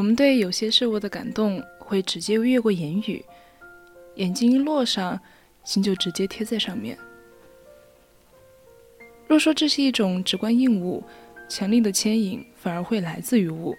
[0.00, 3.22] 我们对有些事物的感动会直接越过言语，
[4.14, 5.20] 眼睛一落上，
[5.62, 6.96] 心就直接贴在上面。
[9.28, 11.04] 若说这是一种直观应物，
[11.50, 13.76] 强力的牵引反而会来自于物。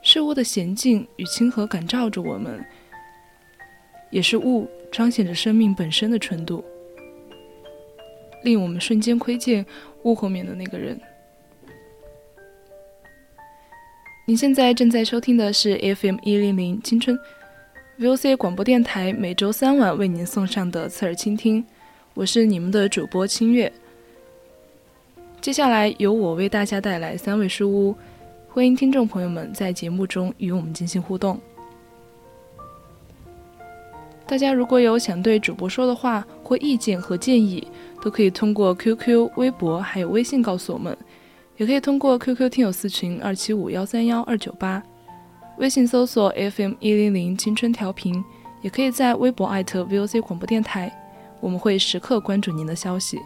[0.00, 2.64] 事物的娴静与亲和感召着我们，
[4.10, 6.64] 也是物彰显着生命本身的纯度，
[8.44, 9.66] 令我们瞬间窥见
[10.04, 10.98] 物后面的那个人。
[14.28, 17.18] 您现在正在收听的是 FM 一零零青春
[17.98, 21.64] VOC 广播电台，每周三晚为您送上的侧耳倾听，
[22.12, 23.72] 我是你们的主播清月。
[25.40, 27.96] 接下来由我为大家带来三位书屋，
[28.50, 31.40] 欢迎听众朋友们在节目中与我们进行互动。
[34.26, 37.66] 大家如果有想对主播说的话或意见和建议，
[38.02, 40.94] 都可以通过 QQ、微博还有微信告诉我们。
[41.58, 44.80] 也可以通过 QQ 听友四群二七五幺三幺二九八，
[45.58, 48.24] 微信搜索 FM 一零零青春调频，
[48.62, 50.90] 也可以在微博艾特 VOC 广播电台，
[51.40, 53.18] 我们会时刻关注您的消息。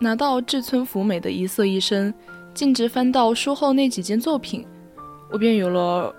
[0.00, 2.14] 拿到志村福美的一色一生，
[2.54, 4.64] 径直翻到书后那几件作品，
[5.30, 6.14] 我便有了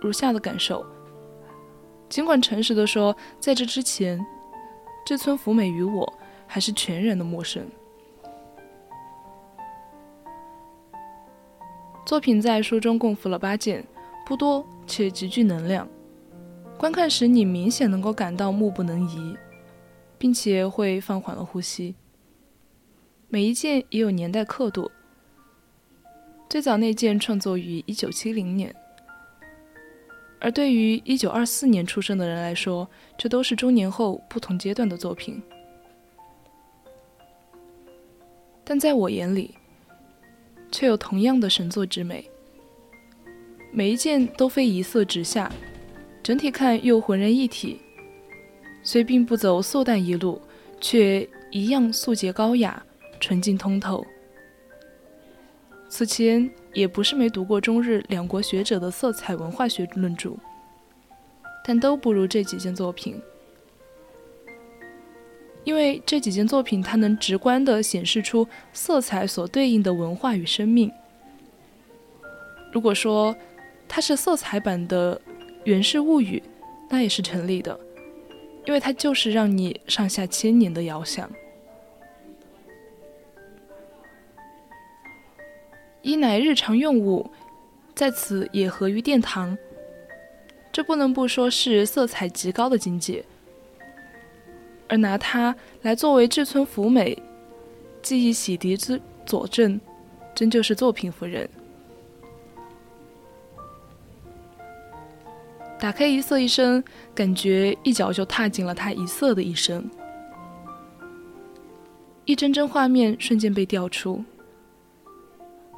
[0.00, 0.84] 如下的感受。
[2.08, 4.18] 尽管诚实的说，在这之前，
[5.04, 6.10] 志村福美与我
[6.46, 7.66] 还是全然的陌生。
[12.04, 13.84] 作品在书中共附了八件，
[14.26, 15.86] 不多且极具能量。
[16.78, 19.36] 观看时，你明显能够感到目不能移，
[20.18, 21.94] 并且会放缓了呼吸。
[23.32, 24.90] 每一件也有年代刻度，
[26.50, 28.76] 最早那件创作于一九七零年，
[30.38, 35.42] 而对于一九二四年出生的人来说，这都是中年后不同阶段的作品。
[38.64, 39.54] 但在我眼里，
[40.70, 42.30] 却有同样的神作之美。
[43.72, 45.50] 每一件都非一色直下，
[46.22, 47.80] 整体看又浑然一体，
[48.82, 50.38] 虽并不走素淡一路，
[50.82, 52.84] 却一样素洁高雅。
[53.22, 54.04] 纯净通透。
[55.88, 60.32] 此前也不是没读过中日两国学者的色彩文化学论著，
[61.64, 63.20] 但都不如这几件作品。
[65.64, 70.90] 因为这几件作品，它能直观地显示出色彩所对应的文化与生命。
[72.72, 73.36] 如果说
[73.86, 75.14] 它是色彩版的
[75.64, 76.42] 《源氏物语》，
[76.88, 77.78] 那也是成立的，
[78.66, 81.30] 因为它就是让你上下千年的遥想。
[86.02, 87.30] 一乃日常用物，
[87.94, 89.56] 在此也合于殿堂。
[90.72, 93.24] 这不能不说是色彩极高的境界。
[94.88, 97.16] 而拿它来作为志村福美
[98.02, 99.80] 记忆洗涤之佐证，
[100.34, 101.48] 真就是作品夫人。
[105.78, 106.82] 打开一色一生，
[107.14, 109.88] 感觉一脚就踏进了他一色的一生，
[112.24, 114.24] 一帧帧画面瞬间被调出。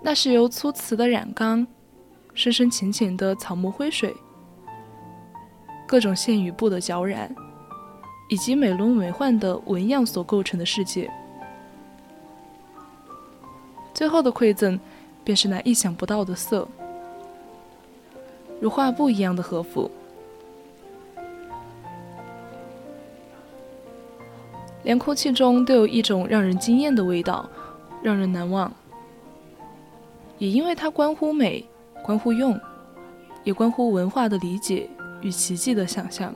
[0.07, 1.67] 那是由粗瓷的染缸，
[2.35, 4.15] 深深浅浅的草木灰水，
[5.87, 7.35] 各种线与布的脚染，
[8.29, 11.11] 以及美轮美奂的纹样所构成的世界。
[13.95, 14.79] 最后的馈赠，
[15.25, 16.69] 便是那意想不到的色，
[18.61, 19.91] 如画布一样的和服，
[24.83, 27.49] 连空气中都有一种让人惊艳的味道，
[28.03, 28.71] 让人难忘。
[30.39, 31.65] 也因为它关乎美，
[32.03, 32.59] 关乎用，
[33.43, 34.89] 也关乎文化的理解
[35.21, 36.35] 与奇迹的想象。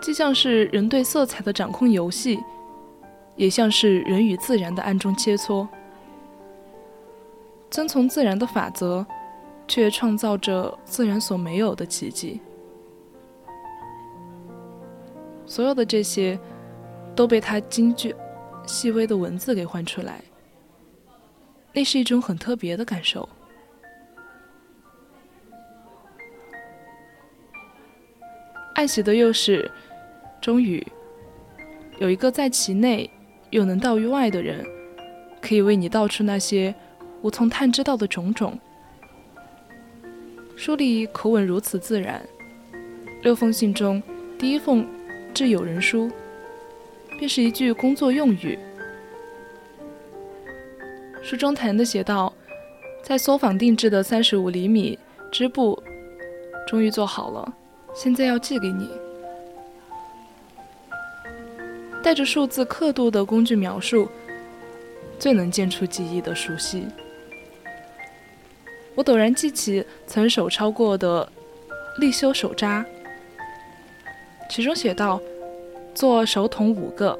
[0.00, 2.38] 既像是人对色彩的掌控游戏，
[3.36, 5.66] 也像是人与自然的暗中切磋。
[7.70, 9.04] 遵从自然的法则，
[9.66, 12.40] 却创造着自然所没有的奇迹。
[15.44, 16.38] 所有的这些，
[17.14, 18.14] 都被他精确、
[18.68, 20.22] 细微的文字给换出来。
[21.72, 23.28] 那是一种很特别的感受。
[28.74, 29.68] 爱喜的又是，
[30.40, 30.86] 终于
[31.98, 33.10] 有一个在其内
[33.50, 34.64] 又能到于外的人，
[35.40, 36.72] 可以为你道出那些
[37.22, 38.56] 无从探知到的种种。
[40.56, 42.24] 书里口吻如此自然，
[43.22, 44.02] 六封信中
[44.38, 44.86] 第一封
[45.34, 46.10] 致友人书，
[47.18, 48.58] 便是一句工作用语。
[51.20, 52.32] 书中谈的写道，
[53.02, 54.96] 在缩坊定制的三十五厘米
[55.30, 55.82] 织布，
[56.66, 57.52] 终于做好了，
[57.92, 58.88] 现在要寄给你。
[62.02, 64.08] 带着数字刻度的工具描述，
[65.18, 66.86] 最能见出记忆的熟悉。
[68.94, 71.30] 我陡然记起曾手抄过的
[71.98, 72.84] 立修手札，
[74.48, 75.20] 其中写道：
[75.98, 77.18] 做手筒五个，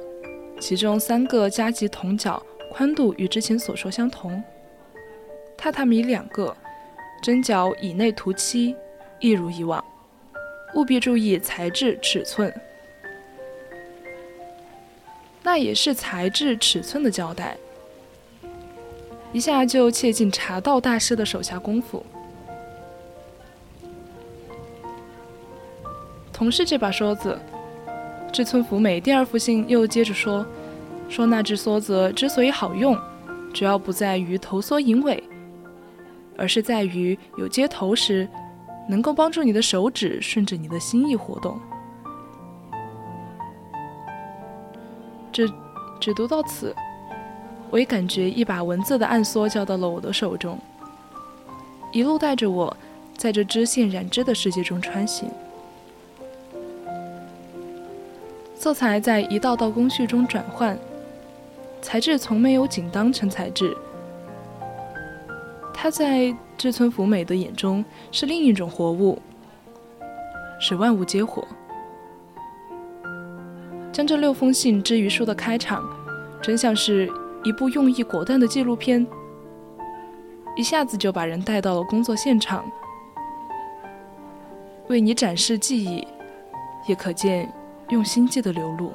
[0.60, 2.40] 其中三个加急筒角。
[2.70, 4.40] 宽度与之前所说相同。
[5.56, 6.56] 榻榻米两个，
[7.20, 8.76] 针脚以内涂漆，
[9.18, 9.84] 一如以往。
[10.76, 12.54] 务必注意材质尺寸。
[15.42, 17.56] 那也是材质尺寸的交代，
[19.32, 22.06] 一下就切进茶道大师的手下功夫。
[26.32, 27.36] 同是这把梭子，
[28.32, 30.46] 志村福美第二封信又接着说。
[31.08, 32.94] 说那只梭子之所以好用，
[33.54, 35.24] 主要不在于头缩引尾，
[36.36, 38.28] 而是在于有接头时，
[38.90, 41.58] 能够帮助你的手指顺着你的心意活动。
[45.32, 45.50] 只
[45.98, 46.76] 只读到此，
[47.70, 50.58] 我也感觉一把文字的暗梭交到了我的手中，
[51.90, 52.76] 一路带着我
[53.16, 55.30] 在这织线染织的世界中穿行。
[58.58, 60.76] 色彩在一道道工序中转换。
[61.80, 63.74] 材质从没有仅当成材质，
[65.72, 69.16] 它在志村福美的眼中是另一种活物，
[70.58, 71.46] 使万物皆活。
[73.92, 75.88] 将这六封信之于书的开场，
[76.42, 77.08] 真像是
[77.44, 79.06] 一部用意果断的纪录片，
[80.56, 82.64] 一下子就把人带到了工作现场，
[84.88, 86.04] 为你展示技艺，
[86.88, 87.48] 也可见
[87.88, 88.92] 用心计的流露。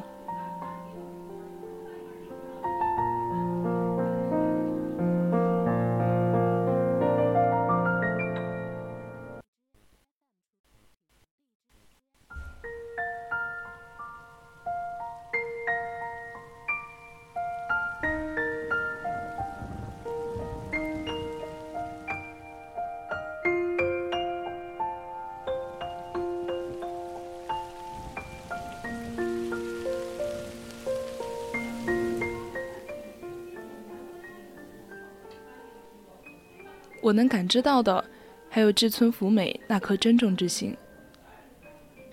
[37.03, 38.03] 我能感知到的，
[38.49, 40.73] 还有志村福美那颗珍重之心。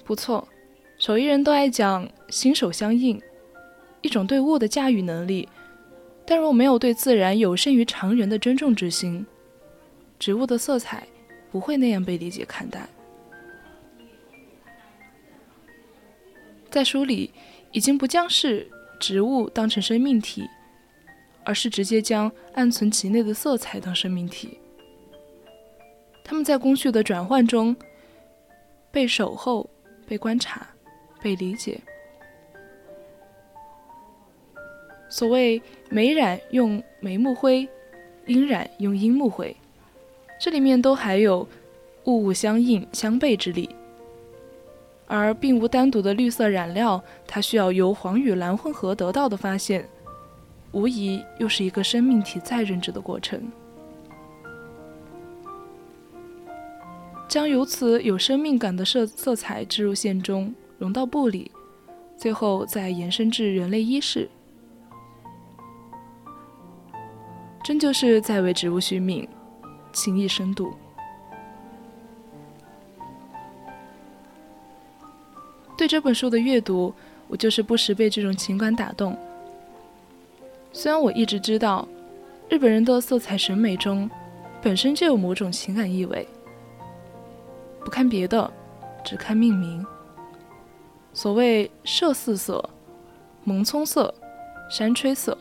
[0.04, 0.46] 不错，
[0.98, 3.22] 手艺人都爱讲心手相应，
[4.00, 5.48] 一种对物的驾驭能力。
[6.26, 9.24] 但若没有对自然有胜于常人的珍重之心，
[10.18, 11.06] 植物的色彩
[11.52, 12.88] 不会那样被理解看待。
[16.68, 17.32] 在书里，
[17.70, 20.48] 已经不将是植物当成生命体，
[21.44, 24.58] 而是直接将暗存其内的色彩当生命体。
[26.30, 27.74] 他们在工序的转换中
[28.92, 29.68] 被守候、
[30.06, 30.64] 被观察、
[31.20, 31.80] 被理解。
[35.08, 37.68] 所谓眉染用眉目灰，
[38.26, 39.56] 阴染用阴木灰，
[40.40, 41.40] 这里面都还有
[42.04, 43.68] 物物相应、相悖之力，
[45.08, 49.84] 而并无单独的绿色染料，它需要由黄与蓝混合得到的发现，
[50.70, 53.50] 无疑又是一个生命体再认知的过程。
[57.30, 61.48] 将由此有生命感的色色彩置入线中，融到布里，
[62.16, 64.28] 最后再延伸至人类衣饰，
[67.62, 69.28] 真就是在为植物续命，
[69.92, 70.72] 情意深度。
[75.78, 76.92] 对这本书的阅读，
[77.28, 79.16] 我就是不时被这种情感打动。
[80.72, 81.86] 虽然我一直知道，
[82.48, 84.10] 日本人的色彩审美中，
[84.60, 86.26] 本身就有某种情感意味。
[87.84, 88.50] 不看别的，
[89.04, 89.84] 只看命名。
[91.12, 92.62] 所谓麝四色、
[93.44, 94.14] 蒙葱色、
[94.70, 95.36] 山吹色，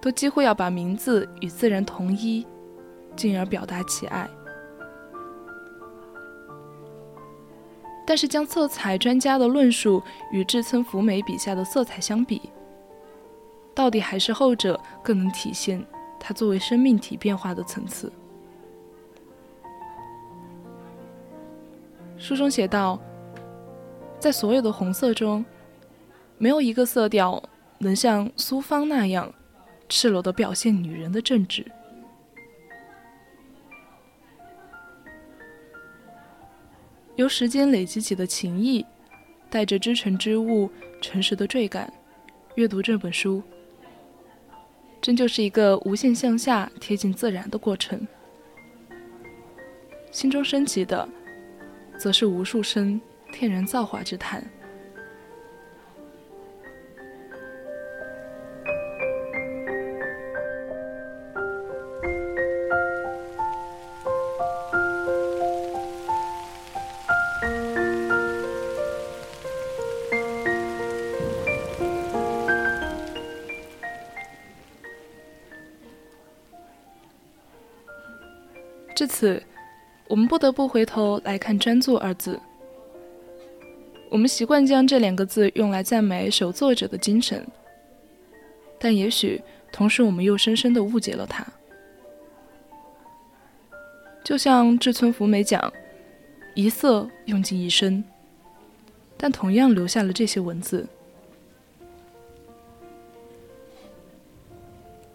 [0.00, 2.46] 都几乎要把名字与自然同一，
[3.16, 4.28] 进而表达其爱。
[8.06, 12.50] 但是，将色彩专家的论述与志村福美笔下的色彩相比，
[13.74, 15.82] 到底还是后者更能体现
[16.20, 18.12] 它作为生命体变化的层次。
[22.24, 22.98] 书中写道，
[24.18, 25.44] 在所有的红色中，
[26.38, 27.42] 没有一个色调
[27.76, 29.30] 能像苏芳那样
[29.90, 31.70] 赤裸地表现女人的正直。
[37.16, 38.86] 由时间累积起的情谊，
[39.50, 40.70] 带着知尘之物、
[41.02, 41.92] 诚实的坠感，
[42.54, 43.42] 阅读这本书，
[45.02, 48.08] 真就是一个无限向下、贴近自然的过程。
[50.10, 51.06] 心中升起的，
[51.98, 53.00] 则是无数声
[53.32, 54.44] 天然造化之叹。
[78.94, 79.42] 至此，
[80.06, 82.38] 我们不得不回头来看“专注”二字。
[84.10, 87.44] 我们习惯将这两个字用来赞美手作者的精神，
[88.78, 89.42] 但也许
[89.72, 91.44] 同时我们又深深的误解了它。
[94.22, 95.72] 就像志村福美讲
[96.54, 98.04] ：“一色用尽一生”，
[99.18, 100.86] 但同样留下了这些文字。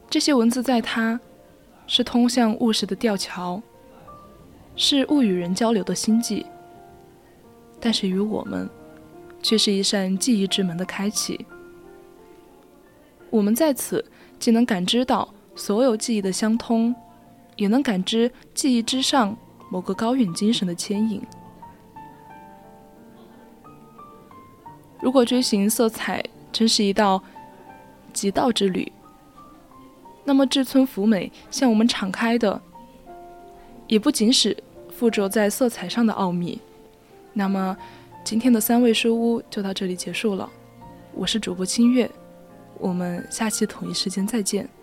[0.09, 1.19] 这些文字在他，
[1.87, 3.61] 是通向务实的吊桥。
[4.81, 6.45] 是物与人交流的心迹，
[7.81, 8.67] 但是与我们，
[9.43, 11.45] 却是一扇记忆之门的开启。
[13.29, 14.03] 我们在此
[14.39, 16.95] 既能感知到所有记忆的相通，
[17.57, 19.35] 也能感知记忆之上
[19.69, 21.21] 某个高远精神的牵引。
[25.01, 27.21] 如果追寻色彩真是一道
[28.13, 28.89] 极道之旅，
[30.23, 32.61] 那么志村福美向我们敞开的，
[33.85, 34.55] 也不仅是。
[34.99, 36.59] 附着在色彩上的奥秘。
[37.31, 37.77] 那么，
[38.25, 40.49] 今天的三味书屋就到这里结束了。
[41.13, 42.11] 我是主播清月，
[42.77, 44.69] 我们下期同一时间再见。